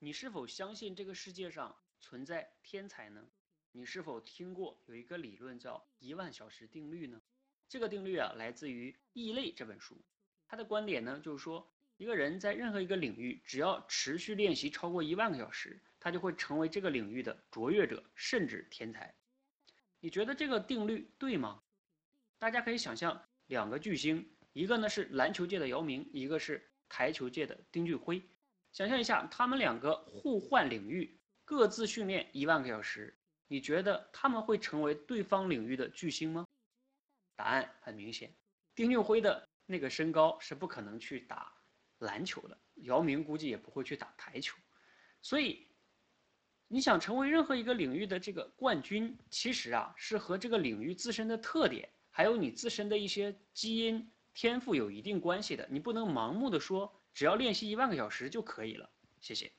[0.00, 3.28] 你是否相信这个世界上存在天才呢？
[3.72, 7.20] 你是否听过有一个理论叫一万小时定律呢？
[7.68, 10.00] 这个定律啊，来自于《异类》这本书。
[10.46, 19.12] 他的观点呢，就是说，一个人在任何一个领域，只要持续练习超过一万个小时，他就会成为这个领域的卓越者，甚至天才。
[19.98, 21.60] 你觉得这个定律对吗？
[22.38, 28.22] 大家可以想象两个巨星，一个呢是篮球界的姚明，一个是台球界的丁俊晖。
[28.72, 33.18] 想象一下，他们两个互换领域，各自训练一万个小时，
[33.48, 36.46] 你觉得他们会成为对方领域的巨星吗？
[37.34, 38.34] 答案很明显，
[38.74, 41.52] 丁俊晖的那个身高是不可能去打
[41.98, 44.56] 篮球的，姚明估计也不会去打台球。
[45.22, 45.66] 所以，
[46.68, 54.08] 你想成为任何一个领域的这个冠军，其实啊是和这个领域自身的特点，还有你自身的一些基因
[54.40, 55.66] 天赋有一定关系的。
[55.68, 56.94] 你不能盲目的说。
[57.12, 58.88] 只要练习一万个小时就可以了，
[59.20, 59.58] 谢谢。